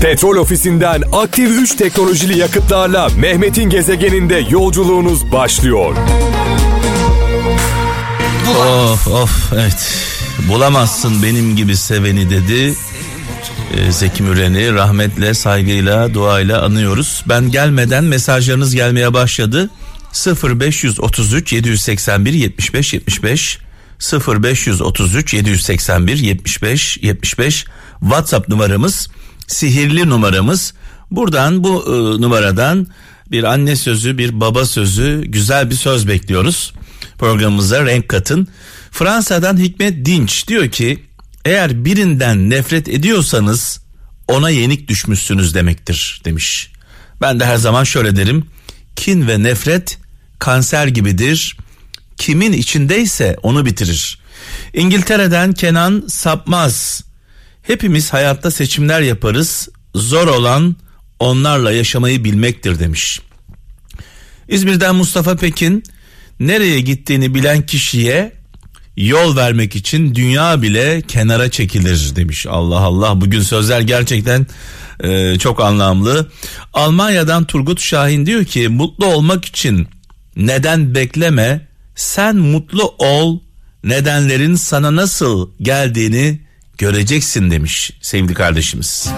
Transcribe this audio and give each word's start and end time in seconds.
Petrol 0.00 0.36
ofisinden 0.36 1.02
aktif 1.12 1.50
3 1.50 1.74
teknolojili 1.74 2.38
yakıtlarla 2.38 3.08
Mehmet'in 3.08 3.70
gezegeninde 3.70 4.46
yolculuğunuz 4.50 5.32
başlıyor. 5.32 5.96
Of 8.58 9.08
of 9.08 9.52
evet. 9.54 9.98
Bulamazsın 10.48 11.22
benim 11.22 11.56
gibi 11.56 11.76
seveni 11.76 12.30
dedi. 12.30 12.74
Ee, 13.76 13.92
Zeki 13.92 14.22
Müren'i 14.22 14.74
rahmetle, 14.74 15.34
saygıyla, 15.34 16.14
duayla 16.14 16.62
anıyoruz. 16.62 17.24
Ben 17.28 17.50
gelmeden 17.50 18.04
mesajlarınız 18.04 18.74
gelmeye 18.74 19.14
başladı. 19.14 19.70
0533 20.44 21.52
781 21.52 22.32
75 22.32 22.92
75 22.94 23.58
0533 24.28 25.34
781 25.34 26.18
75 26.18 26.98
75 27.02 27.64
WhatsApp 28.00 28.48
numaramız, 28.48 29.08
sihirli 29.46 30.08
numaramız. 30.08 30.74
Buradan 31.10 31.64
bu 31.64 31.84
e, 31.86 32.22
numaradan 32.22 32.86
bir 33.30 33.44
anne 33.44 33.76
sözü, 33.76 34.18
bir 34.18 34.40
baba 34.40 34.64
sözü, 34.64 35.22
güzel 35.26 35.70
bir 35.70 35.74
söz 35.74 36.08
bekliyoruz. 36.08 36.72
Programımıza 37.18 37.84
renk 37.84 38.08
katın. 38.08 38.48
Fransa'dan 38.90 39.56
Hikmet 39.56 40.04
Dinç 40.06 40.48
diyor 40.48 40.68
ki 40.68 41.04
eğer 41.44 41.84
birinden 41.84 42.50
nefret 42.50 42.88
ediyorsanız 42.88 43.80
ona 44.28 44.50
yenik 44.50 44.88
düşmüşsünüz 44.88 45.54
demektir 45.54 46.22
demiş. 46.24 46.72
Ben 47.20 47.40
de 47.40 47.44
her 47.44 47.56
zaman 47.56 47.84
şöyle 47.84 48.16
derim. 48.16 48.46
Kin 48.96 49.28
ve 49.28 49.42
nefret 49.42 49.98
kanser 50.38 50.86
gibidir. 50.86 51.56
Kimin 52.16 52.52
içindeyse 52.52 53.36
onu 53.42 53.66
bitirir. 53.66 54.18
İngiltere'den 54.74 55.52
Kenan 55.52 56.04
Sapmaz. 56.08 57.05
Hepimiz 57.66 58.12
hayatta 58.12 58.50
seçimler 58.50 59.00
yaparız. 59.00 59.68
Zor 59.94 60.26
olan 60.26 60.76
onlarla 61.18 61.72
yaşamayı 61.72 62.24
bilmektir 62.24 62.78
demiş. 62.78 63.20
İzmir'den 64.48 64.94
Mustafa 64.94 65.36
Pekin 65.36 65.82
nereye 66.40 66.80
gittiğini 66.80 67.34
bilen 67.34 67.66
kişiye 67.66 68.32
yol 68.96 69.36
vermek 69.36 69.76
için 69.76 70.14
dünya 70.14 70.62
bile 70.62 71.02
kenara 71.02 71.50
çekilir 71.50 72.16
demiş. 72.16 72.46
Allah 72.46 72.80
Allah 72.80 73.20
bugün 73.20 73.40
sözler 73.40 73.80
gerçekten 73.80 74.46
e, 75.00 75.38
çok 75.38 75.60
anlamlı. 75.60 76.30
Almanya'dan 76.72 77.44
Turgut 77.44 77.80
Şahin 77.80 78.26
diyor 78.26 78.44
ki 78.44 78.68
mutlu 78.68 79.06
olmak 79.06 79.44
için 79.44 79.88
neden 80.36 80.94
bekleme 80.94 81.68
sen 81.94 82.36
mutlu 82.36 82.94
ol 82.98 83.40
nedenlerin 83.84 84.54
sana 84.54 84.96
nasıl 84.96 85.50
geldiğini 85.62 86.45
göreceksin 86.78 87.50
demiş 87.50 87.90
sevgili 88.00 88.34
kardeşimiz. 88.34 89.08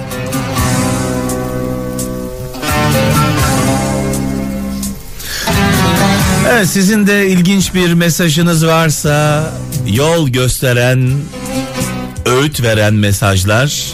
Evet 6.51 6.69
sizin 6.69 7.07
de 7.07 7.29
ilginç 7.29 7.75
bir 7.75 7.93
mesajınız 7.93 8.67
varsa 8.67 9.45
yol 9.87 10.29
gösteren, 10.29 11.13
öğüt 12.27 12.63
veren 12.63 12.95
mesajlar, 12.95 13.85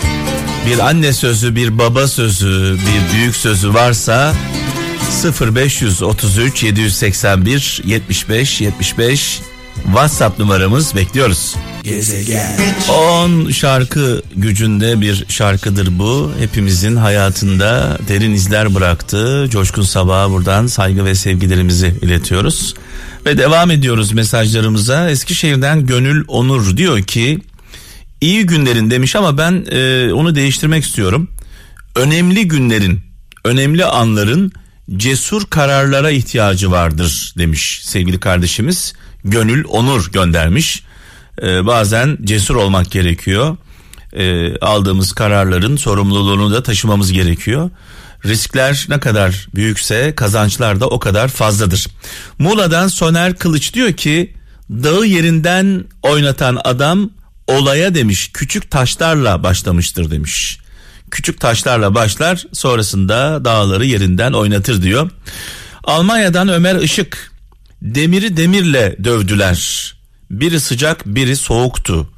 bir 0.67 0.79
anne 0.79 1.13
sözü, 1.13 1.57
bir 1.57 1.79
baba 1.79 2.09
sözü, 2.09 2.77
bir 2.79 3.15
büyük 3.15 3.37
sözü 3.37 3.75
varsa 3.75 4.35
0533 5.41 6.63
781 6.63 7.83
75 7.85 8.61
75 8.61 9.41
WhatsApp 9.85 10.39
numaramız 10.39 10.95
bekliyoruz. 10.95 11.55
Gezegen. 11.83 12.57
10 12.89 13.51
şarkı 13.51 14.23
gücünde 14.37 15.01
bir 15.01 15.25
şarkıdır 15.29 15.99
bu. 15.99 16.33
Hepimizin 16.39 16.97
hayatında 16.97 17.99
derin 18.09 18.33
izler 18.33 18.75
bıraktı. 18.75 19.49
Coşkun 19.51 19.83
Sabah'a 19.83 20.31
buradan 20.31 20.67
saygı 20.67 21.05
ve 21.05 21.15
sevgilerimizi 21.15 21.95
iletiyoruz. 22.03 22.75
Ve 23.27 23.39
devam 23.39 23.71
ediyoruz 23.71 24.13
mesajlarımıza. 24.13 25.11
Eskişehir'den 25.11 25.87
Gönül 25.87 26.25
Onur 26.29 26.77
diyor 26.77 27.03
ki 27.03 27.39
iyi 28.21 28.47
günlerin 28.47 28.91
demiş 28.91 29.17
ama 29.17 29.39
ben 29.39 29.67
e, 29.71 30.13
onu 30.13 30.35
değiştirmek 30.35 30.85
istiyorum. 30.85 31.29
Önemli 31.97 32.49
günlerin, 32.49 33.01
önemli 33.45 33.85
anların 33.85 34.53
cesur 34.97 35.47
kararlara 35.47 36.11
ihtiyacı 36.11 36.71
vardır 36.71 37.35
demiş 37.39 37.81
sevgili 37.85 38.21
kardeşimiz. 38.21 38.95
Gönül 39.25 39.65
Onur 39.65 40.13
göndermiş. 40.13 40.83
Ee, 41.43 41.67
bazen 41.67 42.19
cesur 42.25 42.55
olmak 42.55 42.91
gerekiyor. 42.91 43.57
Ee, 44.13 44.57
aldığımız 44.57 45.13
kararların 45.13 45.77
sorumluluğunu 45.77 46.53
da 46.53 46.63
taşımamız 46.63 47.13
gerekiyor. 47.13 47.71
Riskler 48.25 48.87
ne 48.89 49.01
kadar 49.01 49.49
büyükse 49.55 50.15
kazançlar 50.17 50.81
da 50.81 50.87
o 50.87 50.99
kadar 50.99 51.29
fazladır. 51.29 51.87
Muğla'dan 52.39 52.89
Soner 52.89 53.39
Kılıç 53.39 53.75
diyor 53.75 53.93
ki 53.93 54.35
dağı 54.71 55.07
yerinden 55.07 55.85
oynatan 56.03 56.59
adam 56.65 57.11
olaya 57.47 57.95
demiş 57.95 58.31
küçük 58.35 58.71
taşlarla 58.71 59.43
başlamıştır 59.43 60.11
demiş. 60.11 60.59
Küçük 61.11 61.41
taşlarla 61.41 61.95
başlar 61.95 62.45
sonrasında 62.53 63.45
dağları 63.45 63.87
yerinden 63.87 64.33
oynatır 64.33 64.83
diyor. 64.83 65.11
Almanya'dan 65.85 66.49
Ömer 66.49 66.77
Işık 66.77 67.34
demiri 67.85 68.37
demirle 68.37 68.97
dövdüler. 69.05 69.95
Biri 70.31 70.61
sıcak 70.61 71.07
biri 71.07 71.37
soğuktu. 71.37 72.11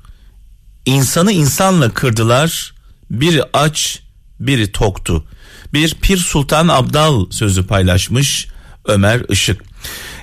İnsanı 0.86 1.32
insanla 1.32 1.90
kırdılar. 1.90 2.74
Biri 3.10 3.42
aç 3.52 4.02
biri 4.40 4.72
toktu. 4.72 5.24
Bir 5.72 5.94
Pir 5.94 6.16
Sultan 6.16 6.68
Abdal 6.68 7.30
sözü 7.30 7.66
paylaşmış 7.66 8.46
Ömer 8.84 9.22
Işık. 9.28 9.62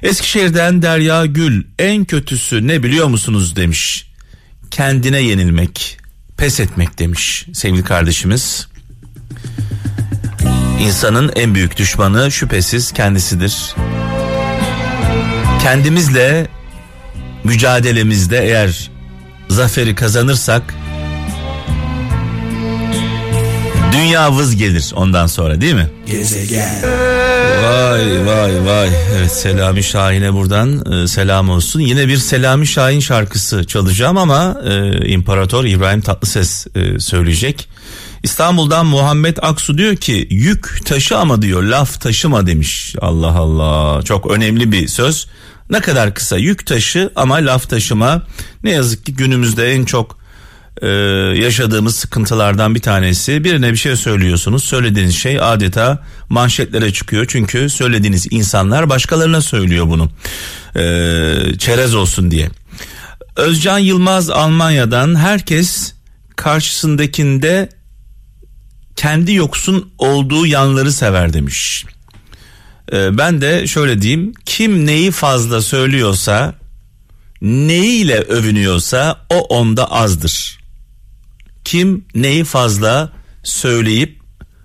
Eskişehir'den 0.03 0.81
Derya 0.81 1.25
Gül 1.25 1.63
en 1.79 2.05
kötüsü 2.05 2.67
ne 2.67 2.83
biliyor 2.83 3.07
musunuz 3.07 3.55
demiş. 3.55 4.07
Kendine 4.71 5.19
yenilmek, 5.21 5.97
pes 6.37 6.59
etmek 6.59 6.99
demiş 6.99 7.45
sevgili 7.53 7.83
kardeşimiz. 7.83 8.67
İnsanın 10.79 11.31
en 11.35 11.55
büyük 11.55 11.77
düşmanı 11.77 12.31
şüphesiz 12.31 12.91
kendisidir. 12.91 13.75
Kendimizle 15.63 16.47
mücadelemizde 17.43 18.43
eğer 18.45 18.91
zaferi 19.49 19.95
kazanırsak 19.95 20.73
dünya 23.93 24.35
vız 24.35 24.55
gelir 24.55 24.91
ondan 24.95 25.27
sonra 25.27 25.61
değil 25.61 25.73
mi? 25.73 25.89
Gezegen. 26.05 26.83
Vay 27.63 28.25
vay 28.25 28.65
vay. 28.65 28.89
Evet 29.15 29.31
Selami 29.31 29.83
Şahin'e 29.83 30.33
buradan 30.33 30.93
e, 30.93 31.07
selam 31.07 31.49
olsun. 31.49 31.79
Yine 31.79 32.07
bir 32.07 32.17
Selami 32.17 32.67
Şahin 32.67 32.99
şarkısı 32.99 33.63
çalacağım 33.63 34.17
ama 34.17 34.57
e, 34.65 34.91
İmparator 35.07 35.65
İbrahim 35.65 36.01
Tatlıses 36.01 36.67
e, 36.75 36.99
söyleyecek. 36.99 37.69
İstanbul'dan 38.23 38.85
Muhammed 38.85 39.37
Aksu 39.41 39.77
diyor 39.77 39.95
ki 39.95 40.27
yük 40.29 40.85
taşı 40.85 41.17
ama 41.17 41.41
diyor 41.41 41.63
laf 41.63 42.01
taşıma 42.01 42.47
demiş. 42.47 42.95
Allah 43.01 43.35
Allah 43.37 44.03
çok 44.03 44.31
önemli 44.31 44.71
bir 44.71 44.87
söz. 44.87 45.27
Ne 45.69 45.81
kadar 45.81 46.13
kısa 46.13 46.37
yük 46.37 46.65
taşı 46.65 47.09
ama 47.15 47.35
laf 47.35 47.69
taşıma 47.69 48.21
ne 48.63 48.71
yazık 48.71 49.05
ki 49.05 49.15
günümüzde 49.15 49.71
en 49.71 49.85
çok 49.85 50.23
e, 50.81 50.87
yaşadığımız 51.43 51.95
sıkıntılardan 51.95 52.75
bir 52.75 52.79
tanesi. 52.79 53.43
Birine 53.43 53.71
bir 53.71 53.77
şey 53.77 53.95
söylüyorsunuz 53.95 54.63
söylediğiniz 54.63 55.15
şey 55.15 55.41
adeta 55.41 56.03
manşetlere 56.29 56.93
çıkıyor. 56.93 57.25
Çünkü 57.29 57.69
söylediğiniz 57.69 58.27
insanlar 58.31 58.89
başkalarına 58.89 59.41
söylüyor 59.41 59.87
bunu 59.87 60.11
e, 60.75 61.57
çerez 61.57 61.95
olsun 61.95 62.31
diye. 62.31 62.49
Özcan 63.35 63.79
Yılmaz 63.79 64.29
Almanya'dan 64.29 65.15
herkes 65.15 65.93
karşısındakinde 66.35 67.69
kendi 68.95 69.33
yoksun 69.33 69.93
olduğu 69.97 70.45
yanları 70.45 70.91
sever 70.91 71.33
demiş. 71.33 71.85
Ee, 72.91 73.17
ben 73.17 73.41
de 73.41 73.67
şöyle 73.67 74.01
diyeyim 74.01 74.33
kim 74.45 74.85
neyi 74.85 75.11
fazla 75.11 75.61
söylüyorsa 75.61 76.55
neyiyle 77.41 78.19
övünüyorsa 78.19 79.25
o 79.29 79.39
onda 79.39 79.91
azdır. 79.91 80.59
Kim 81.65 82.05
neyi 82.15 82.43
fazla 82.43 83.11
söyleyip 83.43 84.19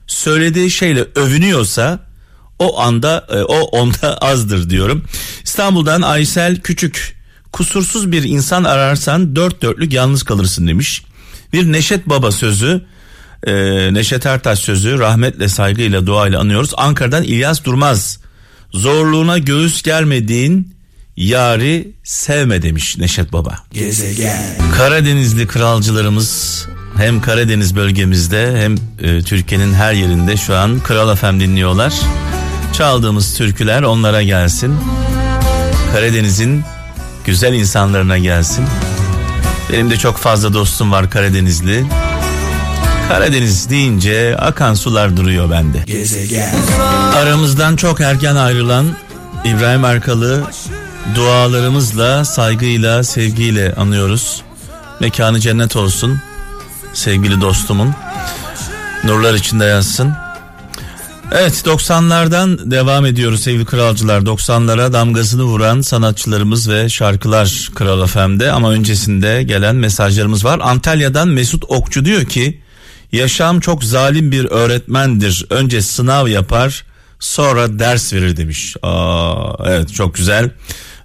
söylediği 0.06 0.70
şeyle 0.70 1.06
övünüyorsa 1.15 2.00
o 2.59 2.81
anda 2.81 3.26
e, 3.31 3.37
o 3.37 3.61
onda 3.61 4.19
azdır 4.19 4.70
diyorum. 4.70 5.05
İstanbul'dan 5.44 6.03
Aysel 6.03 6.61
Küçük 6.61 7.19
kusursuz 7.53 8.12
bir 8.12 8.23
insan 8.23 8.65
ararsan 8.65 9.37
dört 9.37 9.62
dörtlük 9.62 9.93
yalnız 9.93 10.23
kalırsın 10.23 10.67
demiş. 10.67 11.03
Bir 11.53 11.73
Neşet 11.73 12.09
Baba 12.09 12.32
sözü 12.32 12.87
e, 13.46 13.55
Neşet 13.94 14.26
Ertaş 14.26 14.58
sözü 14.58 14.99
rahmetle 14.99 15.49
saygıyla 15.49 16.06
duayla 16.06 16.40
anıyoruz. 16.40 16.70
Ankara'dan 16.76 17.23
İlyas 17.23 17.64
Durmaz 17.64 18.19
zorluğuna 18.73 19.38
göğüs 19.38 19.82
gelmediğin 19.82 20.75
yari 21.17 21.93
sevme 22.05 22.62
demiş 22.62 22.99
Neşet 22.99 23.32
Baba. 23.32 23.58
Gezegen. 23.73 24.43
Karadenizli 24.76 25.46
kralcılarımız 25.46 26.67
hem 26.96 27.20
Karadeniz 27.20 27.76
bölgemizde 27.76 28.62
hem 28.62 28.75
e, 29.08 29.23
Türkiye'nin 29.23 29.75
her 29.75 29.93
yerinde 29.93 30.37
şu 30.37 30.56
an 30.56 30.81
Kral 30.81 31.17
FM 31.17 31.41
dinliyorlar. 31.41 31.94
Çaldığımız 32.73 33.34
türküler 33.37 33.82
onlara 33.82 34.23
gelsin. 34.23 34.75
Karadeniz'in 35.93 36.62
güzel 37.25 37.55
insanlarına 37.55 38.19
gelsin. 38.19 38.64
Benim 39.73 39.91
de 39.91 39.96
çok 39.96 40.17
fazla 40.19 40.55
dostum 40.55 40.93
var 40.93 41.11
Karadenizli. 41.11 41.84
Karadeniz 43.08 43.70
deyince 43.70 44.37
akan 44.38 44.75
sular 44.75 45.16
duruyor 45.16 45.50
bende. 45.50 45.78
Gezegen. 45.87 46.55
Aramızdan 47.14 47.76
çok 47.76 48.00
erken 48.00 48.34
ayrılan 48.34 48.87
İbrahim 49.44 49.84
Erkal'ı 49.84 50.43
dualarımızla, 51.14 52.25
saygıyla, 52.25 53.05
sevgiyle 53.05 53.75
anıyoruz. 53.75 54.43
Mekanı 55.00 55.40
cennet 55.40 55.76
olsun 55.76 56.20
sevgili 56.94 57.40
dostumun. 57.40 57.94
Nurlar 59.05 59.34
içinde 59.34 59.64
yazsın. 59.64 60.12
Evet 61.32 61.62
90'lardan 61.66 62.70
devam 62.70 63.06
ediyoruz 63.06 63.40
sevgili 63.40 63.64
kralcılar. 63.64 64.20
90'lara 64.20 64.93
damgasını 64.93 65.43
vuran 65.43 65.81
sanatçılarımız 65.81 66.69
ve 66.69 66.88
şarkılar 66.88 67.70
Kral 67.75 68.06
FM'de 68.06 68.52
ama 68.52 68.70
öncesinde 68.70 69.43
gelen 69.43 69.76
mesajlarımız 69.76 70.44
var. 70.44 70.60
Antalya'dan 70.62 71.28
Mesut 71.28 71.64
Okçu 71.69 72.05
diyor 72.05 72.25
ki 72.25 72.60
yaşam 73.12 73.60
çok 73.60 73.84
zalim 73.84 74.32
bir 74.32 74.44
öğretmendir. 74.44 75.46
Önce 75.50 75.82
sınav 75.82 76.28
yapar 76.28 76.84
sonra 77.19 77.78
ders 77.78 78.12
verir 78.12 78.37
demiş. 78.37 78.76
Aa, 78.82 79.52
evet 79.66 79.94
çok 79.94 80.14
güzel. 80.14 80.50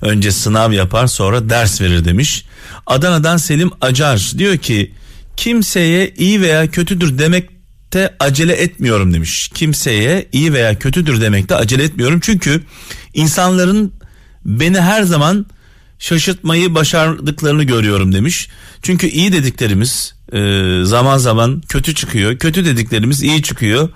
Önce 0.02 0.32
sınav 0.32 0.72
yapar 0.72 1.08
sonra 1.08 1.50
ders 1.50 1.82
verir 1.82 2.06
demiş. 2.06 2.46
Adana'dan 2.88 3.38
Selim 3.38 3.72
Acar 3.82 4.32
diyor 4.38 4.58
ki 4.58 4.94
kimseye 5.38 6.14
iyi 6.18 6.42
veya 6.42 6.72
kötüdür 6.72 7.18
demekte 7.18 8.16
acele 8.20 8.54
etmiyorum 8.54 9.14
demiş. 9.14 9.50
Kimseye 9.54 10.28
iyi 10.32 10.54
veya 10.54 10.80
kötüdür 10.80 11.22
demekte 11.22 11.56
acele 11.56 11.84
etmiyorum. 11.84 12.20
Çünkü 12.20 12.64
insanların 13.14 13.94
beni 14.46 14.82
her 14.82 15.04
zaman 15.04 15.46
şaşırtmayı 16.00 16.76
başardıklarını 16.76 17.64
görüyorum 17.64 18.14
demiş. 18.14 18.50
Çünkü 18.82 19.08
iyi 19.08 19.34
dediklerimiz 19.34 20.16
e, 20.34 20.80
zaman 20.86 21.18
zaman 21.18 21.62
kötü 21.70 21.96
çıkıyor. 21.96 22.38
Kötü 22.38 22.66
dediklerimiz 22.66 23.24
iyi 23.24 23.44
çıkıyor. 23.44 23.90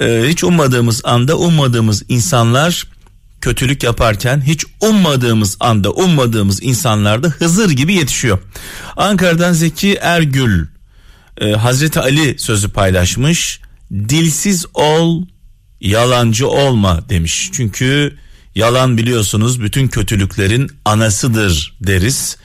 E, 0.00 0.24
hiç 0.28 0.44
ummadığımız 0.44 1.00
anda 1.04 1.38
ummadığımız 1.38 2.02
insanlar 2.08 2.86
kötülük 3.40 3.82
yaparken 3.82 4.40
hiç 4.40 4.64
ummadığımız 4.80 5.56
anda 5.60 5.90
ummadığımız 5.90 6.62
insanlar 6.62 7.22
da 7.22 7.28
Hızır 7.28 7.70
gibi 7.70 7.94
yetişiyor. 7.94 8.38
Ankara'dan 8.96 9.52
Zeki 9.52 9.94
Ergül 9.94 10.66
e, 11.40 11.52
Hazreti 11.52 12.00
Ali 12.00 12.38
sözü 12.38 12.68
paylaşmış. 12.68 13.60
Dilsiz 13.92 14.66
ol, 14.74 15.22
yalancı 15.80 16.48
olma 16.48 17.08
demiş. 17.08 17.50
Çünkü 17.52 18.16
yalan 18.54 18.98
biliyorsunuz 18.98 19.62
bütün 19.62 19.88
kötülüklerin 19.88 20.70
anasıdır 20.84 21.76
deriz. 21.80 22.36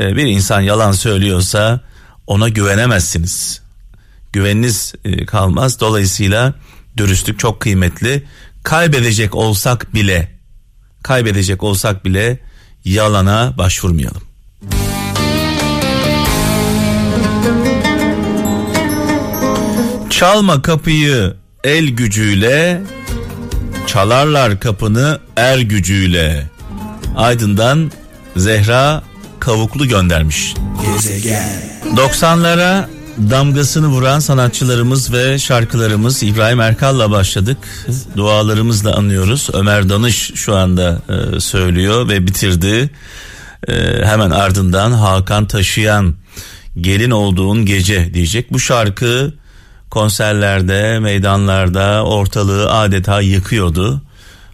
E, 0.00 0.16
bir 0.16 0.26
insan 0.26 0.60
yalan 0.60 0.92
söylüyorsa 0.92 1.80
ona 2.30 2.48
güvenemezsiniz. 2.48 3.62
Güveniniz 4.32 4.94
e, 5.04 5.26
kalmaz. 5.26 5.80
Dolayısıyla 5.80 6.54
dürüstlük 6.96 7.38
çok 7.38 7.60
kıymetli. 7.60 8.24
Kaybedecek 8.62 9.34
olsak 9.34 9.94
bile 9.94 10.32
kaybedecek 11.02 11.62
olsak 11.62 12.04
bile 12.04 12.38
yalana 12.84 13.58
başvurmayalım. 13.58 14.22
Çalma 20.10 20.62
kapıyı 20.62 21.34
el 21.64 21.88
gücüyle, 21.88 22.82
çalarlar 23.86 24.60
kapını 24.60 25.20
er 25.36 25.58
gücüyle. 25.58 26.50
Aydın'dan 27.16 27.92
Zehra 28.36 29.09
Kavuklu 29.40 29.88
göndermiş. 29.88 30.54
Gezegen. 30.84 31.48
90'lara 31.96 32.84
damgasını 33.30 33.86
vuran 33.86 34.18
sanatçılarımız 34.18 35.12
ve 35.12 35.38
şarkılarımız 35.38 36.22
İbrahim 36.22 36.60
Erkal'la 36.60 37.10
başladık. 37.10 37.58
Dualarımızla 38.16 38.96
anıyoruz. 38.96 39.48
Ömer 39.52 39.88
Danış 39.88 40.32
şu 40.34 40.56
anda 40.56 41.02
e, 41.08 41.40
söylüyor 41.40 42.08
ve 42.08 42.26
bitirdi. 42.26 42.90
E, 43.68 43.74
hemen 44.04 44.30
ardından 44.30 44.92
Hakan 44.92 45.46
Taşıyan 45.46 46.14
gelin 46.80 47.10
olduğun 47.10 47.66
gece 47.66 48.14
diyecek. 48.14 48.52
Bu 48.52 48.60
şarkı 48.60 49.32
konserlerde, 49.90 50.98
meydanlarda 50.98 52.04
ortalığı 52.04 52.72
adeta 52.72 53.20
yıkıyordu. 53.20 54.02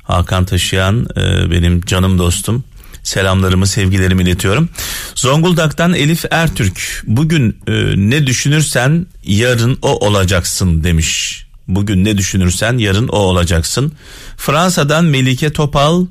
Hakan 0.03 0.45
Taşıyan 0.45 1.07
e, 1.17 1.51
benim 1.51 1.81
canım 1.81 2.19
dostum 2.19 2.65
selamlarımı 3.07 3.67
sevgilerimi 3.67 4.23
iletiyorum. 4.23 4.69
Zonguldak'tan 5.15 5.95
Elif 5.95 6.25
Ertürk 6.31 7.03
bugün 7.07 7.59
e, 7.67 7.73
ne 7.97 8.27
düşünürsen 8.27 9.07
yarın 9.25 9.79
o 9.83 10.07
olacaksın 10.07 10.85
demiş. 10.85 11.43
Bugün 11.69 12.05
ne 12.05 12.19
düşünürsen 12.19 12.79
yarın 12.79 13.09
o 13.09 13.17
olacaksın. 13.17 13.93
Fransa'dan 14.37 15.05
Melike 15.05 15.53
Topal 15.53 16.07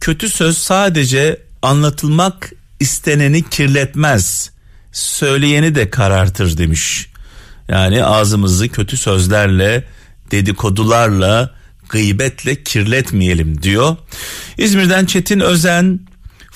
kötü 0.00 0.28
söz 0.28 0.58
sadece 0.58 1.40
anlatılmak 1.62 2.52
isteneni 2.80 3.42
kirletmez. 3.50 4.50
Söyleyeni 4.92 5.74
de 5.74 5.90
karartır 5.90 6.58
demiş. 6.58 7.06
Yani 7.68 8.04
ağzımızı 8.04 8.68
kötü 8.68 8.96
sözlerle, 8.96 9.84
dedikodularla, 10.30 11.54
gıybetle 11.88 12.62
kirletmeyelim 12.62 13.62
diyor. 13.62 13.96
İzmir'den 14.58 15.06
Çetin 15.06 15.40
Özen 15.40 16.00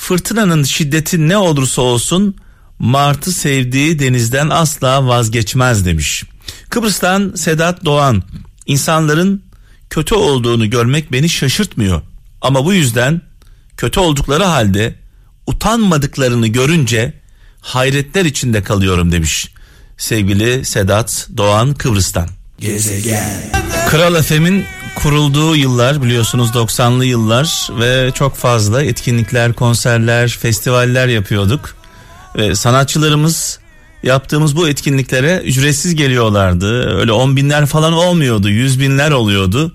Fırtınanın 0.03 0.63
şiddeti 0.63 1.29
ne 1.29 1.37
olursa 1.37 1.83
olsun 1.83 2.37
Martı 2.79 3.33
sevdiği 3.33 3.99
denizden 3.99 4.49
asla 4.49 5.07
vazgeçmez 5.07 5.87
demiş. 5.87 6.25
Kıbrıs'tan 6.71 7.33
Sedat 7.37 7.85
Doğan 7.85 8.23
insanların 8.67 9.43
kötü 9.91 10.15
olduğunu 10.15 10.71
görmek 10.71 11.13
beni 11.13 11.29
şaşırtmıyor. 11.29 12.03
Ama 12.41 12.65
bu 12.65 12.75
yüzden 12.75 13.21
kötü 13.77 14.01
oldukları 14.01 14.45
halde 14.45 14.95
utanmadıklarını 15.47 16.47
görünce 16.47 17.15
hayretler 17.61 18.25
içinde 18.25 18.63
kalıyorum 18.63 19.13
demiş. 19.13 19.49
Sevgili 19.99 20.65
Sedat 20.65 21.29
Doğan 21.37 21.75
Kıbrıs'tan. 21.75 22.29
Gezegen. 22.59 23.51
Kral 23.89 24.15
Efem'in 24.15 24.65
kurulduğu 24.95 25.57
yıllar 25.57 26.03
biliyorsunuz 26.03 26.51
90'lı 26.51 27.05
yıllar 27.05 27.69
ve 27.81 28.11
çok 28.15 28.37
fazla 28.37 28.83
etkinlikler, 28.83 29.53
konserler, 29.53 30.29
festivaller 30.29 31.09
yapıyorduk. 31.09 31.77
Ve 32.37 32.55
sanatçılarımız 32.55 33.59
yaptığımız 34.03 34.57
bu 34.57 34.69
etkinliklere 34.69 35.43
ücretsiz 35.45 35.95
geliyorlardı. 35.95 36.99
Öyle 36.99 37.13
on 37.13 37.37
binler 37.37 37.67
falan 37.67 37.93
olmuyordu, 37.93 38.49
yüz 38.49 38.81
binler 38.81 39.11
oluyordu. 39.11 39.75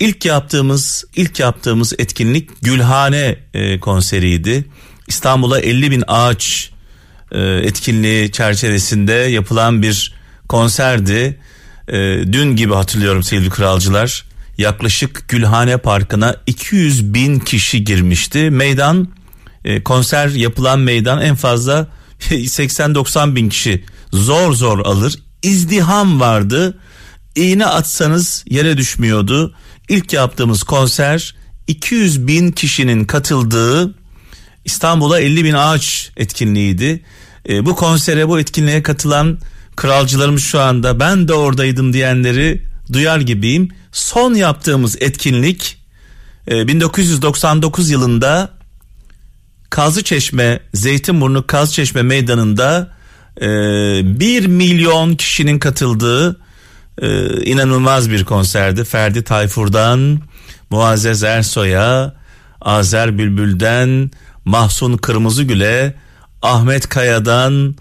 İlk 0.00 0.24
yaptığımız 0.24 1.04
ilk 1.16 1.40
yaptığımız 1.40 1.92
etkinlik 1.98 2.50
Gülhane 2.62 3.38
e, 3.54 3.80
konseriydi. 3.80 4.64
İstanbul'a 5.08 5.60
50 5.60 5.90
bin 5.90 6.04
ağaç 6.08 6.70
e, 7.32 7.40
etkinliği 7.40 8.32
çerçevesinde 8.32 9.12
yapılan 9.12 9.82
bir 9.82 10.14
konserdi. 10.48 11.40
E, 11.88 11.98
dün 12.32 12.56
gibi 12.56 12.74
hatırlıyorum 12.74 13.22
sevgili 13.22 13.50
kralcılar 13.50 14.29
yaklaşık 14.58 15.28
Gülhane 15.28 15.76
Parkı'na 15.76 16.36
200 16.46 17.14
bin 17.14 17.38
kişi 17.38 17.84
girmişti. 17.84 18.50
Meydan 18.50 19.08
e, 19.64 19.82
konser 19.82 20.28
yapılan 20.28 20.80
meydan 20.80 21.20
en 21.20 21.34
fazla 21.34 21.88
80-90 22.20 23.36
bin 23.36 23.48
kişi 23.48 23.84
zor 24.12 24.52
zor 24.52 24.78
alır. 24.78 25.14
İzdiham 25.42 26.20
vardı. 26.20 26.78
İğne 27.36 27.66
atsanız 27.66 28.44
yere 28.50 28.76
düşmüyordu. 28.76 29.54
İlk 29.88 30.12
yaptığımız 30.12 30.62
konser 30.62 31.34
200 31.66 32.26
bin 32.26 32.52
kişinin 32.52 33.04
katıldığı 33.04 33.94
İstanbul'a 34.64 35.20
50 35.20 35.44
bin 35.44 35.54
ağaç 35.54 36.10
etkinliğiydi. 36.16 37.04
E, 37.48 37.66
bu 37.66 37.76
konsere 37.76 38.28
bu 38.28 38.40
etkinliğe 38.40 38.82
katılan 38.82 39.38
kralcılarımız 39.76 40.42
şu 40.42 40.60
anda 40.60 41.00
ben 41.00 41.28
de 41.28 41.34
oradaydım 41.34 41.92
diyenleri 41.92 42.62
duyar 42.92 43.20
gibiyim. 43.20 43.68
Son 43.92 44.34
yaptığımız 44.34 44.96
etkinlik 45.00 45.80
1999 46.46 47.90
e, 47.90 47.92
yılında 47.92 48.50
Kazıçeşme 49.70 50.60
Zeytinburnu 50.74 51.46
Kazıçeşme 51.46 52.02
meydanında 52.02 52.90
e, 53.40 53.46
1 54.20 54.46
milyon 54.46 55.14
kişinin 55.14 55.58
katıldığı 55.58 56.40
e, 57.02 57.28
inanılmaz 57.44 58.10
bir 58.10 58.24
konserdi. 58.24 58.84
Ferdi 58.84 59.24
Tayfur'dan 59.24 60.20
Muazzez 60.70 61.22
Ersoy'a 61.22 62.14
Azer 62.60 63.18
Bülbül'den 63.18 64.10
Mahsun 64.44 64.96
Kırmızıgül'e 64.96 65.94
Ahmet 66.42 66.88
Kaya'dan 66.88 67.68
e, 67.68 67.74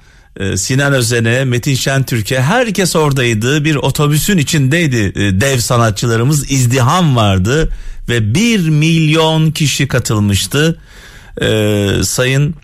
Sinan 0.57 0.93
Özen'e, 0.93 1.45
Metin 1.45 1.75
Şentürk'e 1.75 2.41
herkes 2.41 2.95
oradaydı. 2.95 3.65
Bir 3.65 3.75
otobüsün 3.75 4.37
içindeydi 4.37 5.11
e, 5.15 5.41
dev 5.41 5.57
sanatçılarımız. 5.57 6.51
izdiham 6.51 7.15
vardı 7.15 7.69
ve 8.09 8.33
bir 8.33 8.69
milyon 8.69 9.51
kişi 9.51 9.87
katılmıştı. 9.87 10.79
Ee, 11.41 11.91
Sayın 12.03 12.55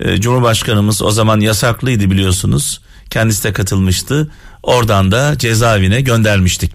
e, 0.00 0.20
Cumhurbaşkanımız 0.20 1.02
o 1.02 1.10
zaman 1.10 1.40
yasaklıydı 1.40 2.10
biliyorsunuz. 2.10 2.80
Kendisi 3.10 3.44
de 3.44 3.52
katılmıştı. 3.52 4.30
Oradan 4.62 5.12
da 5.12 5.38
cezaevine 5.38 6.00
göndermiştik. 6.00 6.72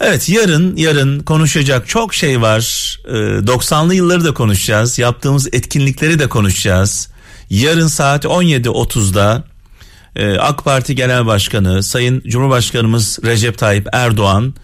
Evet 0.00 0.28
yarın 0.28 0.76
yarın 0.76 1.20
konuşacak 1.20 1.88
çok 1.88 2.14
şey 2.14 2.40
var. 2.42 2.96
Ee, 3.08 3.12
90'lı 3.12 3.94
yılları 3.94 4.24
da 4.24 4.34
konuşacağız. 4.34 4.98
Yaptığımız 4.98 5.46
etkinlikleri 5.46 6.18
de 6.18 6.28
konuşacağız. 6.28 7.08
Yarın 7.50 7.86
saat 7.86 8.24
17.30'da 8.24 9.44
e, 10.16 10.38
AK 10.38 10.64
Parti 10.64 10.94
Genel 10.94 11.26
Başkanı 11.26 11.82
Sayın 11.82 12.22
Cumhurbaşkanımız 12.26 13.18
Recep 13.24 13.58
Tayyip 13.58 13.88
Erdoğan 13.92 14.54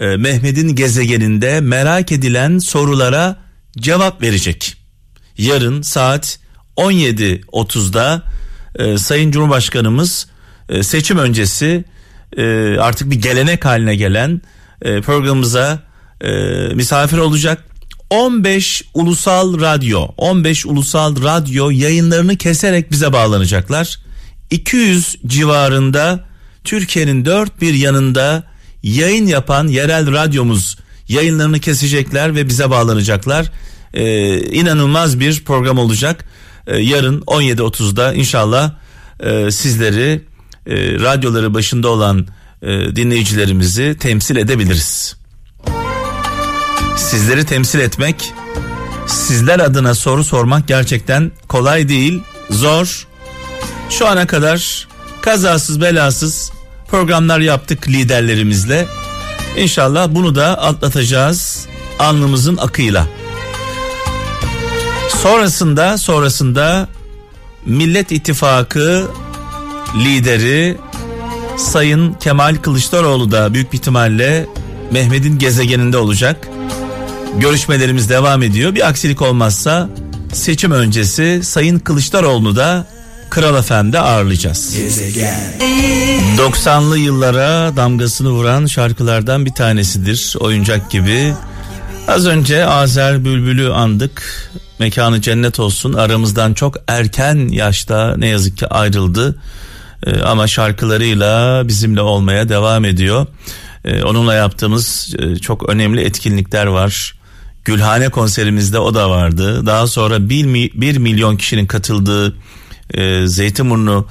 e, 0.00 0.16
Mehmet'in 0.16 0.74
gezegeninde 0.74 1.60
merak 1.60 2.12
edilen 2.12 2.58
sorulara 2.58 3.36
cevap 3.78 4.22
verecek. 4.22 4.76
Yarın 5.38 5.82
saat 5.82 6.38
17.30'da 6.76 8.22
e, 8.78 8.98
Sayın 8.98 9.30
Cumhurbaşkanımız 9.30 10.26
e, 10.68 10.82
seçim 10.82 11.18
öncesi 11.18 11.84
artık 12.80 13.10
bir 13.10 13.22
gelenek 13.22 13.64
haline 13.64 13.96
gelen 13.96 14.40
programımıza 14.80 15.82
misafir 16.74 17.18
olacak. 17.18 17.64
15 18.10 18.82
ulusal 18.94 19.60
radyo 19.60 20.08
15 20.16 20.66
ulusal 20.66 21.22
radyo 21.22 21.70
yayınlarını 21.70 22.36
keserek 22.36 22.90
bize 22.90 23.12
bağlanacaklar. 23.12 23.98
200 24.50 25.16
civarında 25.26 26.24
Türkiye'nin 26.64 27.24
dört 27.24 27.60
bir 27.60 27.74
yanında 27.74 28.44
yayın 28.82 29.26
yapan 29.26 29.68
yerel 29.68 30.12
radyomuz 30.12 30.78
yayınlarını 31.08 31.60
kesecekler 31.60 32.34
ve 32.34 32.48
bize 32.48 32.70
bağlanacaklar. 32.70 33.52
Ee, 33.94 34.40
inanılmaz 34.40 35.20
bir 35.20 35.44
program 35.44 35.78
olacak. 35.78 36.24
Ee, 36.66 36.76
yarın 36.76 37.20
17.30'da 37.20 38.14
inşallah 38.14 38.72
e, 39.20 39.50
sizleri 39.50 40.22
e, 40.66 40.74
radyoları 40.92 41.54
başında 41.54 41.88
olan 41.88 42.26
e, 42.62 42.68
dinleyicilerimizi 42.96 43.96
temsil 44.00 44.36
edebiliriz. 44.36 45.16
Sizleri 46.96 47.44
temsil 47.44 47.80
etmek, 47.80 48.32
sizler 49.06 49.60
adına 49.60 49.94
soru 49.94 50.24
sormak 50.24 50.68
gerçekten 50.68 51.32
kolay 51.48 51.88
değil, 51.88 52.22
zor. 52.50 53.06
Şu 53.90 54.08
ana 54.08 54.26
kadar 54.26 54.88
kazasız 55.20 55.80
belasız 55.80 56.52
programlar 56.88 57.40
yaptık 57.40 57.88
liderlerimizle. 57.88 58.86
İnşallah 59.56 60.08
bunu 60.10 60.34
da 60.34 60.62
atlatacağız 60.62 61.66
alnımızın 61.98 62.56
akıyla. 62.56 63.06
Sonrasında 65.22 65.98
sonrasında 65.98 66.88
Millet 67.66 68.12
İttifakı 68.12 69.06
lideri 69.94 70.76
Sayın 71.56 72.14
Kemal 72.14 72.56
Kılıçdaroğlu 72.56 73.30
da 73.30 73.54
büyük 73.54 73.72
bir 73.72 73.78
ihtimalle 73.78 74.46
Mehmet'in 74.90 75.38
gezegeninde 75.38 75.98
olacak. 75.98 76.48
Görüşmelerimiz 77.36 78.10
devam 78.10 78.42
ediyor. 78.42 78.74
Bir 78.74 78.88
aksilik 78.88 79.22
olmazsa 79.22 79.88
seçim 80.32 80.70
öncesi 80.70 81.40
Sayın 81.44 81.78
Kılıçdaroğlu'nu 81.78 82.56
da 82.56 82.86
Kral 83.30 83.58
Efendi 83.58 83.98
ağırlayacağız. 83.98 84.76
Gezegen. 84.76 85.40
90'lı 86.36 86.98
yıllara 86.98 87.76
damgasını 87.76 88.30
vuran 88.30 88.66
şarkılardan 88.66 89.46
bir 89.46 89.52
tanesidir. 89.52 90.34
Oyuncak 90.40 90.90
gibi. 90.90 91.34
Az 92.08 92.26
önce 92.26 92.66
Azer 92.66 93.24
Bülbül'ü 93.24 93.70
andık. 93.70 94.50
Mekanı 94.78 95.20
cennet 95.20 95.60
olsun. 95.60 95.92
Aramızdan 95.92 96.54
çok 96.54 96.76
erken 96.88 97.48
yaşta 97.48 98.14
ne 98.18 98.28
yazık 98.28 98.58
ki 98.58 98.66
ayrıldı. 98.66 99.36
Ee, 100.06 100.20
ama 100.20 100.46
şarkılarıyla 100.46 101.62
bizimle 101.68 102.00
olmaya 102.00 102.48
devam 102.48 102.84
ediyor. 102.84 103.26
Ee, 103.84 104.02
onunla 104.02 104.34
yaptığımız 104.34 105.14
e, 105.18 105.36
çok 105.36 105.68
önemli 105.68 106.00
etkinlikler 106.00 106.66
var. 106.66 107.14
Gülhane 107.64 108.08
konserimizde 108.08 108.78
o 108.78 108.94
da 108.94 109.10
vardı. 109.10 109.66
Daha 109.66 109.86
sonra 109.86 110.28
1 110.28 110.98
milyon 110.98 111.36
kişinin 111.36 111.66
katıldığı 111.66 112.34
e, 112.94 113.26
Zeytinburnu 113.26 114.06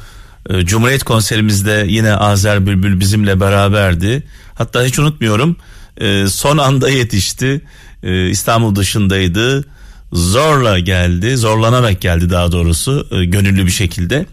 e, 0.49 0.65
Cumhuriyet 0.65 1.03
konserimizde 1.03 1.85
yine 1.89 2.13
Azer 2.13 2.65
Bülbül 2.65 2.99
bizimle 2.99 3.39
beraberdi. 3.39 4.23
Hatta 4.55 4.83
hiç 4.83 4.99
unutmuyorum 4.99 5.57
e, 5.97 6.27
son 6.27 6.57
anda 6.57 6.89
yetişti. 6.89 7.61
E, 8.03 8.29
İstanbul 8.29 8.75
dışındaydı. 8.75 9.65
Zorla 10.13 10.79
geldi, 10.79 11.37
zorlanarak 11.37 12.01
geldi 12.01 12.29
daha 12.29 12.51
doğrusu 12.51 13.07
e, 13.11 13.25
gönüllü 13.25 13.65
bir 13.65 13.71
şekilde. 13.71 14.25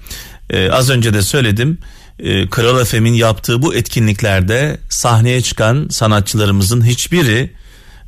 E, 0.51 0.71
az 0.71 0.91
önce 0.91 1.15
de 1.15 1.23
söyledim. 1.23 1.79
E, 2.19 2.49
Kral 2.49 2.81
Efem'in 2.81 3.15
yaptığı 3.15 3.63
bu 3.63 3.75
etkinliklerde 3.75 4.79
sahneye 4.89 5.43
çıkan 5.43 5.89
sanatçılarımızın 5.91 6.87
hiçbiri 6.87 7.51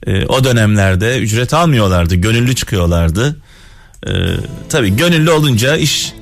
e, 0.06 0.26
o 0.26 0.44
dönemlerde 0.44 1.18
ücret 1.18 1.54
almıyorlardı, 1.54 2.14
gönüllü 2.14 2.54
çıkıyorlardı. 2.54 3.36
E, 4.06 4.12
tabii 4.68 4.96
gönüllü 4.96 5.30
olunca 5.30 5.76
iş 5.76 6.12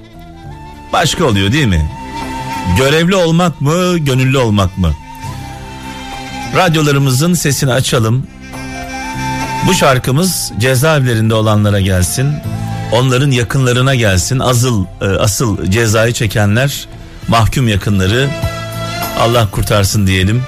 başka 0.93 1.25
oluyor 1.25 1.53
değil 1.53 1.67
mi? 1.67 1.91
Görevli 2.79 3.17
olmak 3.17 3.61
mı, 3.61 3.99
gönüllü 3.99 4.39
olmak 4.39 4.79
mı? 4.79 4.93
Radyolarımızın 6.57 7.35
sesini 7.35 7.73
açalım. 7.73 8.27
Bu 9.67 9.75
şarkımız 9.75 10.53
cezaevlerinde 10.59 11.35
olanlara 11.35 11.81
gelsin. 11.81 12.35
Onların 12.93 13.31
yakınlarına 13.31 13.95
gelsin. 13.95 14.39
Asıl 14.39 14.85
e, 15.01 15.05
asıl 15.05 15.71
cezayı 15.71 16.13
çekenler 16.13 16.89
mahkum 17.29 17.69
yakınları 17.69 18.31
Allah 19.21 19.51
kurtarsın 19.51 20.07
diyelim. 20.07 20.43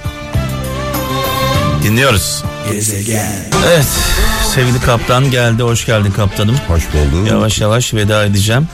Dinliyoruz. 1.82 2.44
Gezegen. 2.72 3.32
Evet 3.66 3.86
sevgili 4.54 4.80
kaptan 4.80 5.30
geldi. 5.30 5.62
Hoş 5.62 5.86
geldin 5.86 6.10
kaptanım. 6.10 6.56
Hoş 6.68 6.82
bulduk. 6.92 7.28
Yavaş 7.28 7.60
yavaş 7.60 7.94
veda 7.94 8.24
edeceğim. 8.24 8.68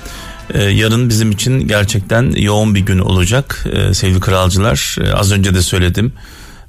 Ee, 0.55 0.63
yarın 0.63 1.09
bizim 1.09 1.31
için 1.31 1.69
gerçekten 1.69 2.31
yoğun 2.31 2.75
bir 2.75 2.81
gün 2.81 2.99
olacak 2.99 3.67
ee, 3.73 3.95
sevgili 3.95 4.21
kralcılar. 4.21 4.97
Ee, 5.01 5.13
az 5.13 5.33
önce 5.33 5.55
de 5.55 5.63
söyledim. 5.63 6.13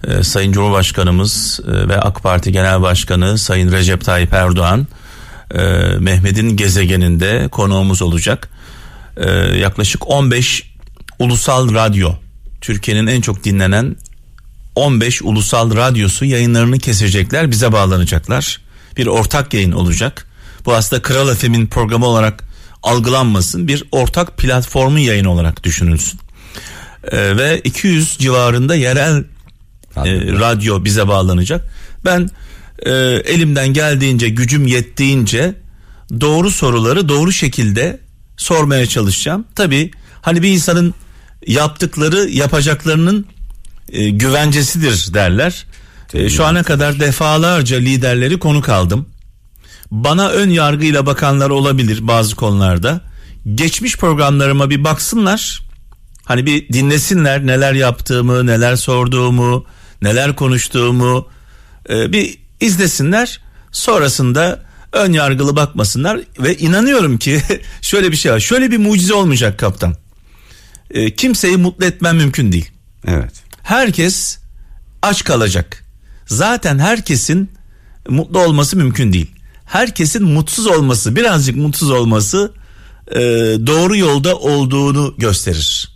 Ee, 0.07 0.23
Sayın 0.23 0.51
Cumhurbaşkanımız 0.51 1.59
e, 1.67 1.87
ve 1.87 1.99
AK 1.99 2.23
Parti 2.23 2.51
Genel 2.51 2.81
Başkanı 2.81 3.37
Sayın 3.37 3.71
Recep 3.71 4.05
Tayyip 4.05 4.33
Erdoğan 4.33 4.87
e, 5.55 5.61
Mehmet'in 5.99 6.57
gezegeninde 6.57 7.47
konuğumuz 7.51 8.01
olacak. 8.01 8.49
Ee, 9.17 9.29
yaklaşık 9.57 10.07
15 10.07 10.71
ulusal 11.19 11.73
radyo 11.73 12.11
Türkiye'nin 12.61 13.07
en 13.07 13.21
çok 13.21 13.43
dinlenen 13.43 13.95
15 14.75 15.21
ulusal 15.21 15.75
radyosu 15.75 16.25
yayınlarını 16.25 16.79
kesecekler 16.79 17.51
bize 17.51 17.71
bağlanacaklar. 17.71 18.61
Bir 18.97 19.07
ortak 19.07 19.53
yayın 19.53 19.71
olacak. 19.71 20.27
Bu 20.65 20.73
aslında 20.73 21.01
Kral 21.01 21.35
FM'in 21.35 21.67
programı 21.67 22.05
olarak 22.05 22.50
algılanmasın 22.83 23.67
bir 23.67 23.83
ortak 23.91 24.37
platformun 24.37 24.99
yayın 24.99 25.25
olarak 25.25 25.63
düşünülsün. 25.63 26.19
Ee, 27.11 27.37
ve 27.37 27.61
200 27.63 28.17
civarında 28.17 28.75
yerel 28.75 29.23
e, 29.97 30.21
radyo 30.39 30.85
bize 30.85 31.07
bağlanacak. 31.07 31.69
Ben 32.05 32.29
e, 32.85 32.91
elimden 33.25 33.67
geldiğince 33.67 34.29
gücüm 34.29 34.67
yettiğince 34.67 35.55
doğru 36.21 36.51
soruları 36.51 37.09
doğru 37.09 37.31
şekilde 37.31 37.99
sormaya 38.37 38.85
çalışacağım. 38.85 39.45
Tabii 39.55 39.91
hani 40.21 40.41
bir 40.41 40.49
insanın 40.49 40.93
yaptıkları 41.47 42.29
yapacaklarının 42.29 43.25
e, 43.89 44.09
güvencesidir 44.09 45.13
derler. 45.13 45.65
E, 46.13 46.29
şu 46.29 46.45
ana 46.45 46.63
kadar 46.63 46.99
defalarca 46.99 47.77
liderleri 47.77 48.39
konuk 48.39 48.69
aldım. 48.69 49.07
Bana 49.91 50.29
ön 50.29 50.49
yargıyla 50.49 51.05
bakanlar 51.05 51.49
olabilir 51.49 52.07
bazı 52.07 52.35
konularda. 52.35 53.01
Geçmiş 53.55 53.97
programlarıma 53.97 54.69
bir 54.69 54.83
baksınlar. 54.83 55.61
Hani 56.25 56.45
bir 56.45 56.73
dinlesinler 56.73 57.47
neler 57.47 57.73
yaptığımı, 57.73 58.45
neler 58.45 58.75
sorduğumu, 58.75 59.65
neler 60.01 60.35
konuştuğumu 60.35 61.27
e, 61.89 62.11
bir 62.11 62.37
izlesinler. 62.59 63.41
Sonrasında 63.71 64.63
ön 64.93 65.13
yargılı 65.13 65.55
bakmasınlar 65.55 66.19
ve 66.39 66.57
inanıyorum 66.57 67.17
ki 67.17 67.41
şöyle 67.81 68.11
bir 68.11 68.17
şey 68.17 68.31
var. 68.31 68.39
Şöyle 68.39 68.71
bir 68.71 68.77
mucize 68.77 69.13
olmayacak 69.13 69.59
kaptan. 69.59 69.95
E, 70.91 71.15
kimseyi 71.15 71.57
mutlu 71.57 71.85
etmem 71.85 72.17
mümkün 72.17 72.51
değil. 72.51 72.71
Evet. 73.07 73.43
Herkes 73.63 74.39
aç 75.01 75.23
kalacak. 75.23 75.83
Zaten 76.25 76.79
herkesin 76.79 77.51
mutlu 78.09 78.39
olması 78.39 78.77
mümkün 78.77 79.13
değil. 79.13 79.31
Herkesin 79.71 80.23
mutsuz 80.23 80.67
olması, 80.67 81.15
birazcık 81.15 81.55
mutsuz 81.55 81.91
olması 81.91 82.51
e, 83.11 83.19
doğru 83.67 83.95
yolda 83.97 84.35
olduğunu 84.35 85.15
gösterir. 85.17 85.91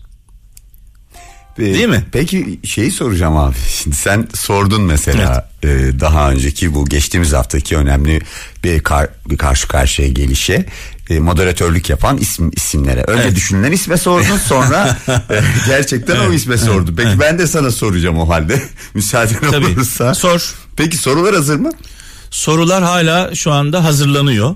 Değil 1.58 1.88
mi? 1.88 2.06
Peki 2.12 2.60
şeyi 2.64 2.92
soracağım 2.92 3.38
abi. 3.38 3.56
Şimdi 3.70 3.96
sen 3.96 4.28
sordun 4.34 4.82
mesela 4.82 5.50
e, 5.64 5.68
daha 6.00 6.32
önceki 6.32 6.74
bu 6.76 6.86
geçtiğimiz 6.86 7.34
haftaki 7.34 7.78
önemli 7.78 8.22
bir, 8.64 8.80
kar, 8.80 9.10
bir 9.30 9.38
karşı 9.38 9.68
karşıya 9.68 10.08
gelişe 10.08 10.66
e, 11.10 11.20
moderatörlük 11.20 11.90
yapan 11.90 12.18
isim 12.18 12.52
isimlere. 12.56 13.02
Önce 13.02 13.24
Evet. 13.24 13.36
düşünülen 13.36 13.72
isme 13.72 13.98
sordun 13.98 14.38
sonra 14.38 14.98
e, 15.30 15.42
gerçekten 15.68 16.16
o 16.30 16.34
isme 16.34 16.58
sordu. 16.58 16.94
Peki 16.98 17.20
ben 17.20 17.40
de 17.40 17.48
sana 17.48 17.72
soracağım 17.72 18.20
o 18.20 18.30
halde. 18.30 18.64
Müsaaden 18.94 19.52
Tabii. 19.52 19.66
olursa. 19.66 20.14
Sor. 20.14 20.56
Peki 20.78 20.98
sorular 20.98 21.36
hazır 21.36 21.56
mı? 21.56 21.72
Sorular 22.40 22.84
hala 22.84 23.36
şu 23.36 23.52
anda 23.52 23.84
hazırlanıyor. 23.84 24.56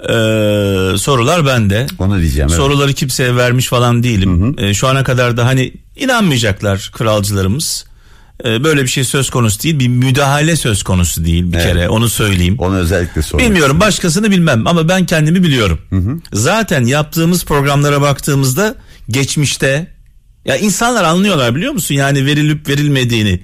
Ee, 0.00 0.98
sorular 0.98 1.46
bende. 1.46 1.86
Onu 1.98 2.20
diyeceğim. 2.20 2.48
evet. 2.48 2.56
Soruları 2.56 2.92
kimseye 2.92 3.36
vermiş 3.36 3.66
falan 3.68 4.02
değilim. 4.02 4.56
Ee, 4.58 4.74
şu 4.74 4.88
ana 4.88 5.04
kadar 5.04 5.36
da 5.36 5.46
hani 5.46 5.72
inanmayacaklar 5.96 6.90
kralcılarımız. 6.94 7.84
Ee, 8.44 8.64
böyle 8.64 8.82
bir 8.82 8.88
şey 8.88 9.04
söz 9.04 9.30
konusu 9.30 9.62
değil. 9.62 9.78
Bir 9.78 9.88
müdahale 9.88 10.56
söz 10.56 10.82
konusu 10.82 11.24
değil 11.24 11.52
bir 11.52 11.56
Evet. 11.58 11.66
kere 11.66 11.88
onu 11.88 12.08
söyleyeyim. 12.08 12.54
Onu 12.58 12.76
özellikle 12.76 13.22
sormak 13.22 13.46
Bilmiyorum 13.46 13.80
başkasını 13.80 14.30
bilmem 14.30 14.66
ama 14.66 14.88
ben 14.88 15.06
kendimi 15.06 15.42
biliyorum. 15.42 15.80
Zaten 16.32 16.84
yaptığımız 16.84 17.44
programlara 17.44 18.00
baktığımızda 18.00 18.74
geçmişte 19.08 19.86
ya 20.44 20.56
insanlar 20.56 21.04
anlıyorlar 21.04 21.54
biliyor 21.54 21.72
musun 21.72 21.94
yani 21.94 22.26
verilip 22.26 22.68
verilmediğini. 22.68 23.40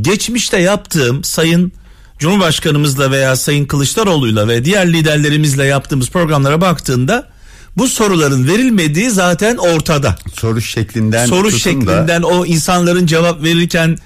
Geçmişte 0.00 0.58
yaptığım 0.58 1.24
sayın 1.24 1.72
Cumhurbaşkanımızla 2.20 3.10
veya 3.10 3.36
Sayın 3.36 3.64
Kılıçdaroğlu'yla 3.66 4.48
ve 4.48 4.64
diğer 4.64 4.92
liderlerimizle 4.92 5.64
yaptığımız 5.64 6.10
programlara 6.10 6.60
baktığında 6.60 7.28
bu 7.76 7.88
soruların 7.88 8.48
verilmediği 8.48 9.10
zaten 9.10 9.56
ortada. 9.56 10.16
Soru 10.34 10.60
şeklinden 10.60 11.26
Soru 11.26 11.38
tutun 11.50 11.52
da 11.52 11.58
şeklinden 11.58 12.22
o 12.22 12.46
insanların 12.46 13.06
cevap 13.06 13.42
verirken 13.42 13.98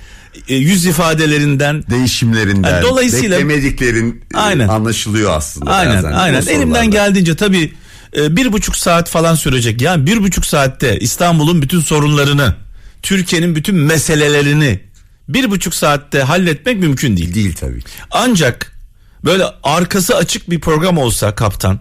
e, 0.49 0.55
yüz 0.55 0.87
ifadelerinden 0.87 1.85
değişimlerinden 1.91 2.71
Yani 2.71 2.83
dolayısıyla- 2.83 3.31
beklemediklerin 3.39 4.23
e, 4.35 4.39
Aynen. 4.39 4.69
anlaşılıyor 4.69 5.37
aslında. 5.37 5.71
Aynen 5.71 5.97
bazen. 5.97 6.13
Aynen 6.13 6.47
elimden 6.47 6.91
geldiğince 6.91 7.35
tabii 7.37 7.73
e, 8.17 8.37
bir 8.37 8.53
buçuk 8.53 8.77
saat 8.77 9.09
falan 9.09 9.35
sürecek 9.35 9.83
yani 9.83 10.07
bir 10.07 10.23
buçuk 10.23 10.47
saatte 10.47 10.99
İstanbul'un 10.99 11.63
bütün 11.63 11.81
sorunlarını 11.81 12.55
Türkiye'nin 13.03 13.57
bütün 13.57 13.77
meselelerini 13.77 14.81
bir 15.29 15.51
buçuk 15.51 15.75
saatte 15.75 16.23
halletmek 16.23 16.79
mümkün 16.79 17.17
değil. 17.17 17.35
Değil 17.35 17.55
tabii. 17.55 17.81
Ancak 18.11 18.79
böyle 19.25 19.45
arkası 19.63 20.17
açık 20.17 20.51
bir 20.51 20.61
program 20.61 20.99
olsa 20.99 21.35
kaptan 21.35 21.81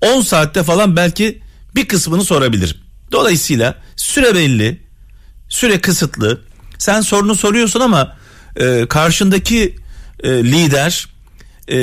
10 0.00 0.20
saatte 0.20 0.62
falan 0.62 0.96
belki 0.96 1.42
bir 1.74 1.88
kısmını 1.88 2.24
sorabilirim. 2.24 2.76
Dolayısıyla 3.12 3.74
süre 3.96 4.34
belli, 4.34 4.80
süre 5.48 5.80
kısıtlı. 5.80 6.40
Sen 6.78 7.00
sorunu 7.00 7.34
soruyorsun 7.34 7.80
ama 7.80 8.16
e, 8.56 8.86
karşındaki 8.88 9.76
e, 10.22 10.30
lider 10.30 11.08
e, 11.70 11.78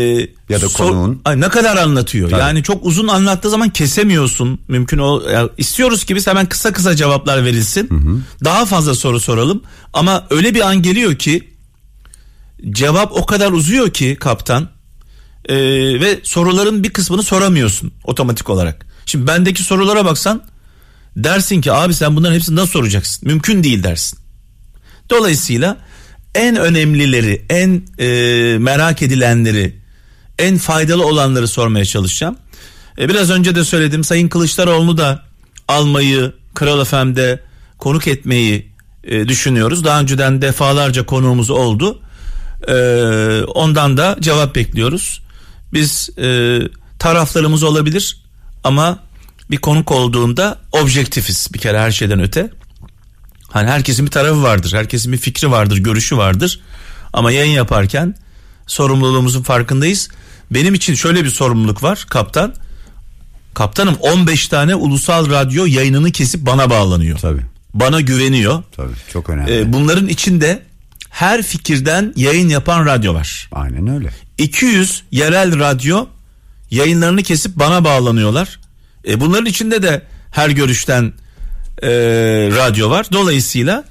Ya 0.49 0.61
da 0.61 0.67
konuğun. 0.67 1.21
Ay, 1.25 1.39
ne 1.41 1.49
kadar 1.49 1.77
anlatıyor. 1.77 2.29
Tabii. 2.29 2.41
Yani 2.41 2.63
çok 2.63 2.85
uzun 2.85 3.07
anlattığı 3.07 3.49
zaman 3.49 3.69
kesemiyorsun. 3.69 4.59
Mümkün 4.67 4.97
o 4.97 5.21
ya 5.29 5.49
istiyoruz 5.57 6.03
ki 6.03 6.15
biz 6.15 6.27
hemen 6.27 6.45
kısa 6.45 6.73
kısa 6.73 6.95
cevaplar 6.95 7.45
verilsin. 7.45 7.89
Daha 8.43 8.65
fazla 8.65 8.95
soru 8.95 9.19
soralım. 9.19 9.63
Ama 9.93 10.27
öyle 10.29 10.53
bir 10.53 10.61
an 10.67 10.81
geliyor 10.81 11.15
ki 11.15 11.53
cevap 12.71 13.11
o 13.11 13.25
kadar 13.25 13.51
uzuyor 13.51 13.89
ki 13.89 14.17
kaptan 14.19 14.69
Ee, 15.49 15.55
ve 16.01 16.19
soruların 16.23 16.83
bir 16.83 16.89
kısmını 16.89 17.23
soramıyorsun 17.23 17.91
otomatik 18.03 18.49
olarak. 18.49 18.85
Şimdi 19.05 19.27
bendeki 19.27 19.63
sorulara 19.63 20.05
baksan 20.05 20.43
dersin 21.15 21.61
ki 21.61 21.71
abi 21.71 21.93
sen 21.93 22.15
bunların 22.15 22.35
hepsini 22.35 22.55
nasıl 22.55 22.71
soracaksın? 22.71 23.27
Mümkün 23.27 23.63
değil 23.63 23.83
dersin. 23.83 24.19
Dolayısıyla 25.09 25.77
en 26.37 26.55
önemlileri, 26.55 27.45
en 27.49 27.83
e, 27.99 28.57
merak 28.57 29.01
edilenleri, 29.01 29.75
en 30.39 30.57
faydalı 30.57 31.05
olanları 31.05 31.47
sormaya 31.47 31.85
çalışacağım. 31.85 32.37
E, 32.99 33.09
biraz 33.09 33.29
önce 33.29 33.55
de 33.55 33.63
söyledim 33.63 34.03
Sayın 34.03 34.27
Kılıçdaroğlu'nu 34.27 34.97
da 34.97 35.23
almayı 35.67 36.33
Kral 36.53 36.85
FM'de 36.85 37.39
konuk 37.77 38.07
etmeyi 38.07 38.71
e, 39.03 39.27
düşünüyoruz. 39.27 39.83
Daha 39.83 39.99
önceden 39.99 40.41
defalarca 40.41 41.05
konuğumuz 41.05 41.49
oldu. 41.49 42.01
E, 42.67 42.73
ondan 43.43 43.97
da 43.97 44.17
cevap 44.19 44.55
bekliyoruz. 44.55 45.21
Biz 45.73 46.09
e, 46.17 46.59
taraflarımız 46.99 47.63
olabilir 47.63 48.17
ama 48.63 48.99
bir 49.51 49.57
konuk 49.57 49.91
olduğunda 49.91 50.57
objektifiz 50.71 51.47
bir 51.53 51.59
kere 51.59 51.79
her 51.79 51.91
şeyden 51.91 52.21
öte. 52.21 52.49
Hani 53.47 53.69
herkesin 53.69 54.05
bir 54.05 54.11
tarafı 54.11 54.43
vardır, 54.43 54.73
herkesin 54.73 55.11
bir 55.11 55.17
fikri 55.17 55.51
vardır, 55.51 55.77
görüşü 55.77 56.17
vardır. 56.17 56.59
Ama 57.13 57.31
yayın 57.31 57.51
yaparken 57.51 58.15
sorumluluğumuzun 58.67 59.43
farkındayız. 59.43 60.09
Benim 60.51 60.73
için 60.73 60.95
şöyle 60.95 61.23
bir 61.23 61.29
sorumluluk 61.29 61.83
var 61.83 62.05
kaptan. 62.09 62.53
Kaptanım 63.53 63.95
15 63.99 64.47
tane 64.47 64.75
ulusal 64.75 65.29
radyo 65.29 65.65
yayınını 65.65 66.11
kesip 66.11 66.45
bana 66.45 66.69
bağlanıyor. 66.69 67.19
Tabii. 67.19 67.41
Bana 67.73 68.01
güveniyor. 68.01 68.63
Tabii 68.75 68.93
çok 69.13 69.29
önemli. 69.29 69.59
Ee, 69.59 69.73
bunların 69.73 70.07
içinde 70.07 70.63
her 71.09 71.43
fikirden 71.43 72.13
yayın 72.15 72.49
yapan 72.49 72.85
radyo 72.85 73.13
var. 73.13 73.49
Aynen 73.51 73.87
öyle. 73.87 74.09
200 74.37 75.03
yerel 75.11 75.59
radyo 75.59 76.07
yayınlarını 76.71 77.23
kesip 77.23 77.55
bana 77.55 77.83
bağlanıyorlar. 77.83 78.59
E, 79.07 79.19
bunların 79.19 79.45
içinde 79.45 79.81
de 79.83 80.01
her 80.31 80.49
görüşten 80.49 81.13
e, 81.83 81.89
radyo 82.57 82.89
var. 82.89 83.05
Dolayısıyla 83.11 83.83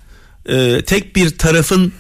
e, 0.48 0.82
tek 0.86 1.16
bir 1.16 1.38
tarafın 1.38 1.92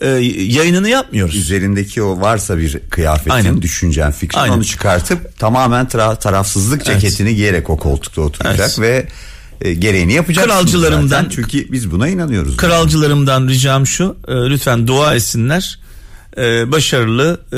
e, 0.00 0.08
yayınını 0.08 0.88
yapmıyoruz. 0.88 1.34
Üzerindeki 1.36 2.02
o 2.02 2.20
varsa 2.20 2.58
bir 2.58 2.78
kıyafetin, 2.78 3.30
Aynen. 3.30 3.62
düşüncen, 3.62 4.12
fikrin 4.12 4.38
Aynen. 4.40 4.54
onu 4.54 4.64
çıkartıp 4.64 5.38
tamamen 5.38 5.86
tra- 5.86 6.18
tarafsızlık 6.18 6.82
Evet. 6.88 7.00
ceketini 7.00 7.34
giyerek 7.34 7.70
o 7.70 7.76
koltukta 7.76 8.20
oturacak 8.22 8.70
Evet. 8.78 8.78
ve 8.80 9.08
e, 9.60 9.74
gereğini 9.74 10.12
yapacak. 10.12 10.44
Kralcılarımdan- 10.46 11.28
çünkü 11.30 11.72
biz 11.72 11.90
buna 11.90 12.08
inanıyoruz. 12.08 12.56
Kralcılarımdan 12.56 13.48
ricam 13.48 13.86
şu 13.86 14.16
e, 14.28 14.32
lütfen 14.34 14.86
dua 14.86 15.14
etsinler 15.14 15.78
E, 16.38 16.72
başarılı 16.72 17.40
e, 17.52 17.56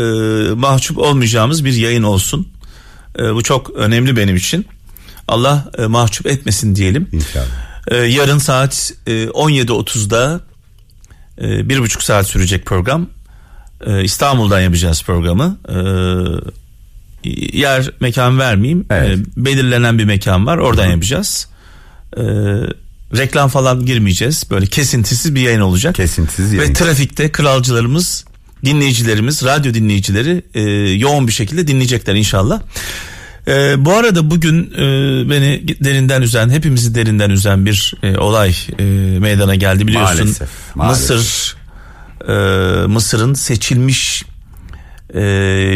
mahcup 0.54 0.98
olmayacağımız 0.98 1.64
bir 1.64 1.72
yayın 1.72 2.02
olsun 2.02 2.48
E, 3.18 3.34
bu 3.34 3.42
çok 3.42 3.70
önemli 3.70 4.16
benim 4.16 4.36
için 4.36 4.66
Allah 5.28 5.70
e, 5.78 5.86
mahcup 5.86 6.26
etmesin 6.26 6.76
diyelim 6.76 7.08
İnşallah. 7.12 7.46
E, 7.88 7.96
yarın 7.96 8.38
saat 8.38 8.92
e, 9.06 9.10
17.30'da 9.26 10.40
e, 11.40 11.68
bir 11.68 11.78
buçuk 11.78 12.02
saat 12.02 12.26
sürecek 12.26 12.66
program 12.66 13.06
E, 13.86 14.04
İstanbul'dan 14.04 14.60
yapacağız 14.60 15.02
programı 15.02 15.58
E, 15.68 15.78
yer 17.52 17.90
mekan 18.00 18.38
vermeyeyim 18.38 18.86
Evet. 18.90 19.18
E, 19.18 19.44
belirlenen 19.44 19.98
bir 19.98 20.04
mekan 20.04 20.46
var 20.46 20.58
oradan 20.58 20.86
yapacağız 20.86 21.48
E, 22.16 22.22
reklam 23.16 23.48
falan 23.48 23.86
girmeyeceğiz 23.86 24.44
böyle 24.50 24.66
kesintisiz 24.66 25.34
bir 25.34 25.40
yayın 25.40 25.60
olacak 25.60 25.94
Kesintisiz 25.94 26.52
ve 26.52 26.56
yayın. 26.56 26.72
trafikte 26.74 27.32
kralcılarımız 27.32 28.24
dinleyicilerimiz 28.64 29.44
radyo 29.44 29.74
dinleyicileri 29.74 30.42
e, 30.54 30.60
yoğun 30.98 31.26
bir 31.28 31.32
şekilde 31.32 31.66
dinleyecekler 31.66 32.14
inşallah. 32.14 32.60
E, 33.48 33.84
bu 33.84 33.92
arada 33.94 34.30
bugün 34.30 34.70
e, 34.74 34.80
beni 35.30 35.68
derinden 35.84 36.22
üzen 36.22 36.50
hepimizi 36.50 36.94
derinden 36.94 37.30
üzen 37.30 37.66
bir 37.66 37.94
e, 38.02 38.18
olay 38.18 38.54
e, 38.78 38.84
meydana 39.18 39.54
geldi 39.54 39.86
biliyorsun. 39.86 40.18
Maalesef, 40.18 40.48
maalesef. 40.74 41.16
Mısır 41.16 41.56
e, 42.28 42.32
Mısır'ın 42.86 43.34
seçilmiş 43.34 44.22
e, 45.14 45.20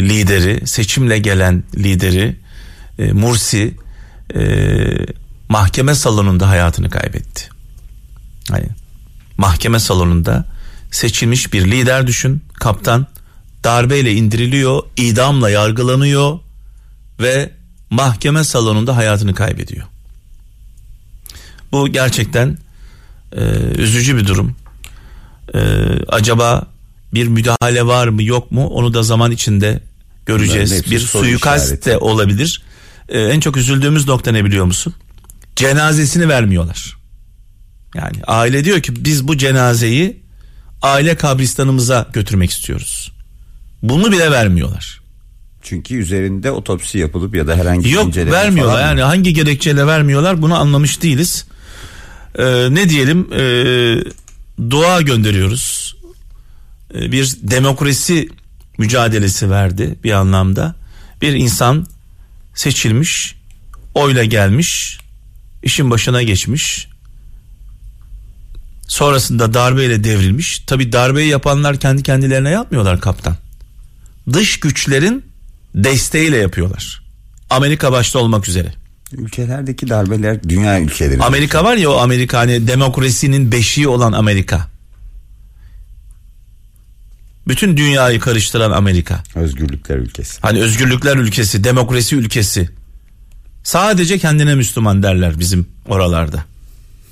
lideri 0.09 0.67
seçimle 0.67 1.19
gelen 1.19 1.63
lideri 1.75 2.35
e, 2.99 3.11
Mursi 3.11 3.73
e, 4.35 4.41
mahkeme 5.49 5.95
salonunda 5.95 6.49
hayatını 6.49 6.89
kaybetti. 6.89 7.49
Hani 8.49 8.65
mahkeme 9.37 9.79
salonunda 9.79 10.45
seçilmiş 10.91 11.53
bir 11.53 11.71
lider 11.71 12.07
düşün 12.07 12.43
kaptan 12.53 13.07
darbeyle 13.63 14.13
indiriliyor 14.13 14.83
idamla 14.97 15.49
yargılanıyor 15.49 16.39
ve 17.19 17.60
mahkeme 17.91 18.43
salonunda 18.43 18.95
hayatını 18.95 19.33
kaybediyor. 19.33 19.87
Bu 21.71 21.87
gerçekten 21.87 22.57
e, 23.31 23.41
üzücü 23.77 24.17
bir 24.17 24.27
durum. 24.27 24.55
E, 25.53 25.59
acaba 26.07 26.67
bir 27.13 27.27
müdahale 27.27 27.85
var 27.85 28.07
mı 28.07 28.23
yok 28.23 28.51
mu 28.51 28.67
onu 28.67 28.93
da 28.93 29.03
zaman 29.03 29.31
içinde 29.31 29.79
göreceğiz. 30.25 30.91
Bir 30.91 30.99
suikast 30.99 31.85
de 31.85 31.97
olabilir. 31.97 32.61
E, 33.09 33.19
en 33.19 33.39
çok 33.39 33.57
üzüldüğümüz 33.57 34.07
nokta 34.07 34.31
ne 34.31 34.45
biliyor 34.45 34.65
musun? 34.65 34.93
Cenazesini 35.55 36.29
vermiyorlar. 36.29 36.97
Yani 37.95 38.17
aile 38.27 38.65
diyor 38.65 38.81
ki 38.81 39.05
biz 39.05 39.27
bu 39.27 39.37
cenazeyi 39.37 40.21
aile 40.81 41.15
kabristanımıza 41.15 42.09
götürmek 42.13 42.51
istiyoruz. 42.51 43.11
Bunu 43.83 44.11
bile 44.11 44.31
vermiyorlar. 44.31 45.00
Çünkü 45.61 45.95
üzerinde 45.95 46.51
otopsi 46.51 46.97
yapılıp 46.97 47.35
ya 47.35 47.47
da 47.47 47.55
herhangi 47.55 47.85
bir 47.85 47.89
Yok 47.89 48.17
vermiyorlar 48.17 48.75
falan 48.75 48.87
yani 48.87 49.01
hangi 49.01 49.33
gerekçeyle 49.33 49.87
vermiyorlar 49.87 50.41
bunu 50.41 50.55
anlamış 50.59 51.01
değiliz. 51.01 51.45
Ee, 52.35 52.67
ne 52.69 52.89
diyelim 52.89 53.27
e, 53.33 53.43
dua 54.69 55.01
gönderiyoruz. 55.01 55.95
Ee, 56.95 57.11
bir 57.11 57.35
demokrasi 57.41 58.29
mücadelesi 58.77 59.49
verdi 59.49 59.95
bir 60.03 60.11
anlamda. 60.11 60.75
Bir 61.21 61.33
insan 61.33 61.87
seçilmiş, 62.55 63.35
oyla 63.93 64.23
gelmiş, 64.23 64.99
işin 65.63 65.91
başına 65.91 66.23
geçmiş. 66.23 66.87
Sonrasında 68.87 69.53
darbeyle 69.53 70.03
devrilmiş. 70.03 70.59
Tabi 70.59 70.91
darbeyi 70.91 71.29
yapanlar 71.29 71.79
kendi 71.79 72.03
kendilerine 72.03 72.49
yapmıyorlar 72.49 73.01
kaptan. 73.01 73.35
Dış 74.33 74.59
güçlerin 74.59 75.30
desteğiyle 75.75 76.37
yapıyorlar. 76.37 77.01
Amerika 77.49 77.91
başta 77.91 78.19
olmak 78.19 78.47
üzere. 78.47 78.73
Ülkelerdeki 79.13 79.89
darbeler 79.89 80.43
dünya 80.43 80.81
ülkeleri. 80.81 81.23
Amerika 81.23 81.63
var 81.63 81.75
ya 81.75 81.89
o 81.89 81.97
Amerika 81.97 82.37
hani 82.39 82.67
demokrasinin 82.67 83.51
beşiği 83.51 83.87
olan 83.87 84.11
Amerika. 84.11 84.67
Bütün 87.47 87.77
dünyayı 87.77 88.19
karıştıran 88.19 88.71
Amerika. 88.71 89.23
Özgürlükler 89.35 89.97
ülkesi. 89.97 90.41
Hani 90.41 90.59
özgürlükler 90.59 91.15
ülkesi, 91.17 91.63
demokrasi 91.63 92.15
ülkesi. 92.15 92.69
Sadece 93.63 94.17
kendine 94.17 94.55
Müslüman 94.55 95.03
derler 95.03 95.39
bizim 95.39 95.67
oralarda. 95.87 96.45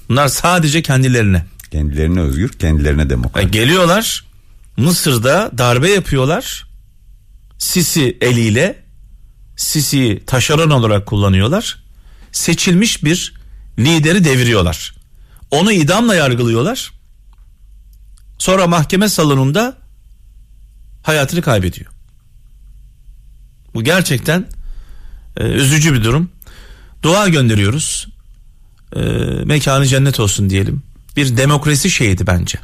Bunlar 0.09 0.27
sadece 0.27 0.81
kendilerine. 0.81 1.45
Kendilerine 1.71 2.19
özgür, 2.19 2.49
kendilerine 2.49 3.09
demokrat. 3.09 3.43
E, 3.43 3.47
geliyorlar 3.47 4.25
Mısır'da 4.77 5.51
darbe 5.57 5.89
yapıyorlar. 5.89 6.68
Sisi 7.59 8.17
eliyle 8.21 8.83
Sisi'yi 9.57 10.25
taşeron 10.25 10.69
olarak 10.69 11.05
kullanıyorlar. 11.05 11.83
Seçilmiş 12.31 13.03
bir 13.03 13.33
lideri 13.79 14.23
deviriyorlar. 14.23 14.95
Onu 15.51 15.71
idamla 15.71 16.15
yargılıyorlar. 16.15 16.91
Sonra 18.37 18.67
mahkeme 18.67 19.09
salonunda 19.09 19.77
hayatını 21.03 21.41
kaybediyor. 21.41 21.91
Bu 23.73 23.83
gerçekten 23.83 24.47
e, 25.37 25.43
üzücü 25.43 25.93
bir 25.93 26.03
durum. 26.03 26.31
Dua 27.03 27.27
gönderiyoruz. 27.27 28.07
E, 28.95 28.99
mekanı 29.45 29.85
cennet 29.85 30.19
olsun 30.19 30.49
diyelim. 30.49 30.83
Bir 31.15 31.37
demokrasi 31.37 31.89
şehidi 31.89 32.27
bence. 32.27 32.59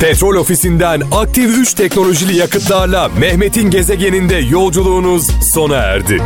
Petrol 0.00 0.36
ofisinden 0.36 1.02
aktif 1.12 1.58
3 1.58 1.74
teknolojili 1.74 2.36
yakıtlarla 2.36 3.08
Mehmet'in 3.08 3.70
gezegeninde 3.70 4.36
yolculuğunuz 4.36 5.26
sona 5.52 5.76
erdi. 5.76 6.22